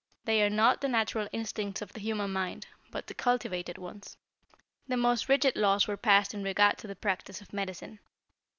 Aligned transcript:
They 0.25 0.41
are 0.41 0.49
not 0.49 0.81
the 0.81 0.87
natural 0.87 1.27
instincts 1.31 1.79
of 1.83 1.93
the 1.93 1.99
human 1.99 2.33
mind, 2.33 2.65
but 2.89 3.05
the 3.05 3.13
cultivated 3.13 3.77
ones. 3.77 4.17
"The 4.87 4.97
most 4.97 5.29
rigid 5.29 5.55
laws 5.55 5.87
were 5.87 5.95
passed 5.95 6.33
in 6.33 6.41
regard 6.41 6.79
to 6.79 6.87
the 6.87 6.95
practice 6.95 7.39
of 7.39 7.53
medicine. 7.53 7.99